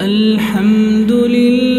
الحمد 0.00 1.12
لله 1.12 1.77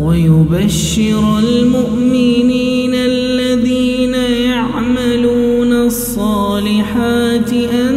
ويبشر 0.00 1.38
المؤمنين 1.38 2.94
الذين 2.94 4.14
يعملون 4.14 5.72
الصالحات 5.72 7.52
أن 7.52 7.96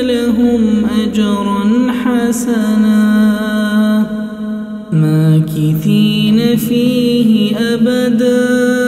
لهم 0.00 0.86
أجرا 1.02 1.92
حسنا. 2.04 2.98
ماكثين 4.92 6.56
فيه 6.56 7.56
أبداً. 7.56 8.87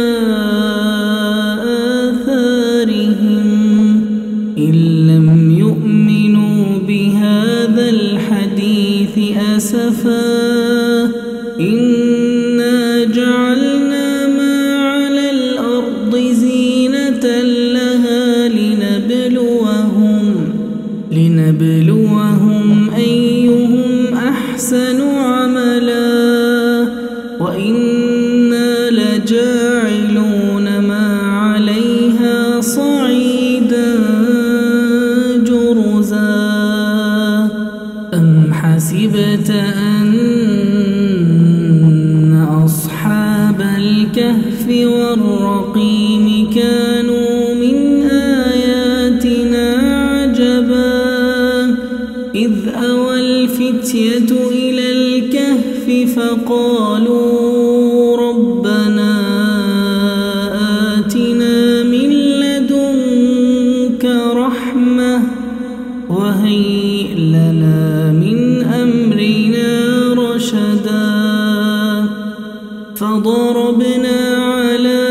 جعلنا 13.05 14.27
ما 14.27 14.75
على 14.79 15.31
الأرض 15.31 16.17
زينة 16.17 17.41
لها 17.73 18.47
لنبلوهم 21.11 22.89
أيهم 22.95 24.13
أحسن 24.13 25.01
عملا 25.01 26.87
وإنا 27.39 28.10
أم 39.01 39.09
حسبت 39.09 39.49
أن 39.49 40.11
أصحاب 42.65 43.61
الكهف 43.77 44.67
والرقيم 44.67 46.49
كانوا 46.55 47.53
من 47.53 48.03
آياتنا 48.11 49.67
عجبا. 50.11 51.01
إذ 52.35 52.53
أوى 52.75 53.19
الفتية 53.19 54.31
إلى 54.51 54.91
الكهف 54.91 55.85
فقالوا 56.15 57.21
ربنا 58.17 59.00
لنا 67.17 68.11
من 68.11 68.63
أمرنا 68.63 69.69
رشدا 70.13 71.11
فضربنا 72.95 74.37
على 74.37 75.07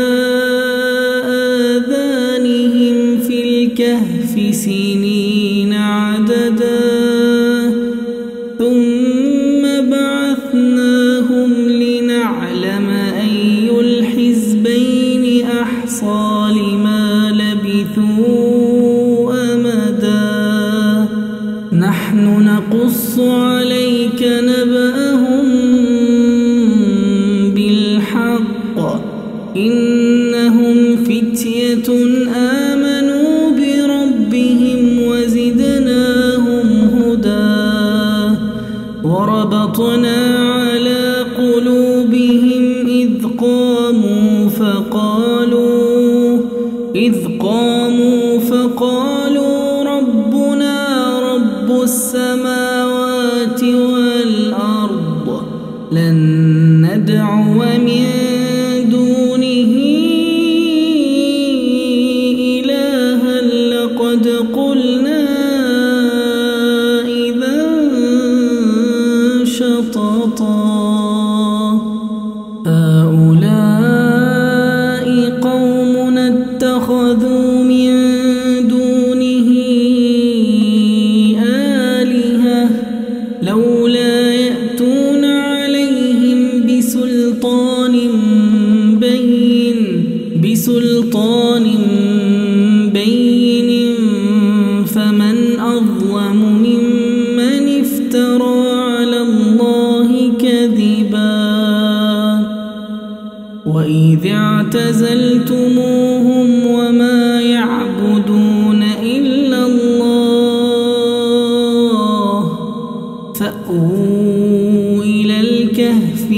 آذانهم 1.75 3.19
في 3.27 3.37
الكهف 3.43 4.55
سنين 4.55 5.73
عددا. 5.73 7.00
عليك 23.29 24.21
نبأهم 24.23 25.45
بالحق. 27.55 28.77
إنهم 29.55 30.77
فتية 31.03 31.87
آمنوا 32.35 33.51
بربهم 33.51 34.81
وزدناهم 35.07 36.67
هدى. 36.95 38.37
وربطنا 39.03 40.19
على 40.51 41.25
قلوبهم 41.37 42.87
إذ 42.87 43.09
قاموا 43.37 44.49
فقالوا 44.49 46.39
إذ 46.95 47.15
قاموا 47.39 48.39
فقالوا 48.39 49.83
ربنا 49.83 50.75
رب 51.19 51.81
السماوات 51.83 52.90
بسلطان 90.61 91.65
بين 92.93 93.69
فمن 94.85 95.59
أظلم 95.59 96.39
ممن 96.65 97.81
افترى 97.81 98.69
على 98.69 99.21
الله 99.21 100.31
كذبا. 100.39 101.41
وإذ 103.65 104.27
اعتزلتموهم 104.27 105.67
وما 106.65 107.41
يعبدون 107.41 108.83
إلا 109.03 109.65
الله 109.65 110.91
فأووا 113.35 115.03
إلى 115.03 115.39
الكهف 115.39 116.31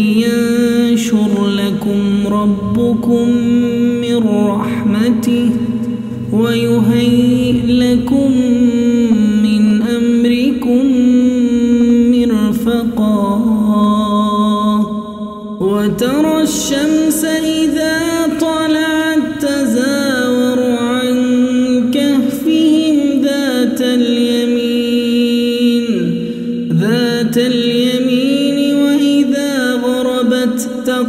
ينشر 1.03 1.47
لكم 1.47 2.27
ربكم 2.27 3.29
من 4.01 4.17
رحمته 4.47 5.49
ويهيئ 6.33 7.65
لكم 7.67 8.31
من 9.43 9.81
أمركم 9.81 10.85
مرفقا 12.11 13.39
وترى 15.59 16.41
الشمس 16.41 17.25
إذا 17.25 17.99
طلعت 18.41 19.41
تزاور 19.41 20.59
عن 20.61 21.15
كهفهم 21.93 23.21
ذات 23.21 23.81
اليمين 23.81 25.23
ذات 26.81 27.37
اليمين 27.37 28.32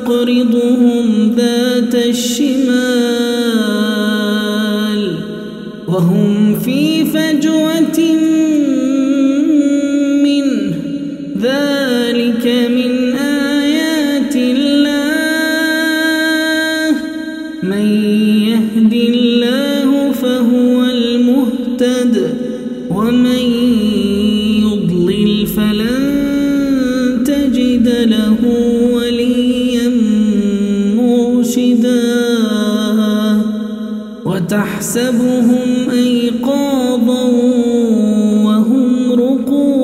تقرضهم 0.05 1.35
ذات 1.37 1.95
الشمال 1.95 2.55
وهم 5.89 6.59
في 6.61 7.05
فجوة 7.05 7.99
منه. 10.25 10.73
ذلك 11.43 12.45
من 12.77 12.93
آيات 13.19 14.37
الله. 14.37 14.95
من 17.63 17.87
يهد 18.49 18.93
الله 18.93 20.13
فهو 20.13 20.85
المهتد. 20.85 22.35
ومن 22.91 23.45
يضلل 24.65 25.47
فلن 25.47 26.25
تجد 27.25 27.89
له 27.89 28.64
وتحسبهم 34.55 35.91
أيقاظا 35.93 37.23
وهم 38.45 39.13
رقود 39.13 39.75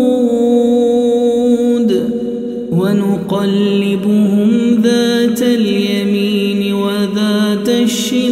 ونقلبهم 2.72 4.50
ذات 4.82 5.42
اليمين 5.42 6.74
وذات 6.74 7.68
الشمال 7.68 8.30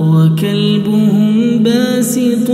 وكلبهم 0.00 1.58
باسط 1.58 2.50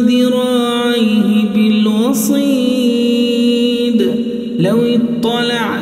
ذراعيه 0.00 1.44
بالوصيد 1.54 2.86
لو 4.58 4.78
اطلعت 4.82 5.75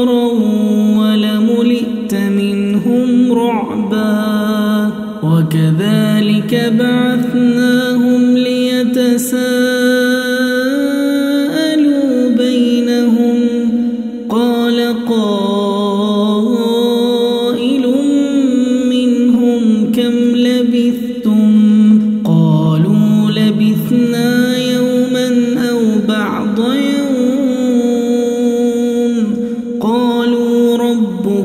فرارا 0.00 0.32
ولملئت 0.98 2.14
منهم 2.14 3.32
رعبا. 3.32 4.90
وكذلك 5.22 6.72
بعثناهم 6.78 8.38
ليتساءلوا 8.38 9.56
بينهم. 12.36 13.36
قال 14.28 14.80
قائل 15.08 15.19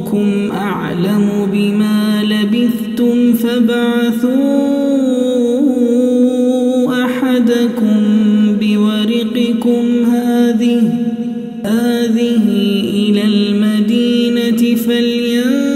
ربكم 0.05 0.51
أعلم 0.51 1.49
بما 1.53 2.23
لبثتم 2.23 3.33
فابعثوا 3.33 4.35
أحدكم 7.05 8.01
بورقكم 8.61 10.05
هذه 10.05 10.81
هذه 11.65 12.41
إلى 12.93 13.21
المدينة 13.21 14.75
فلينظر 14.75 15.74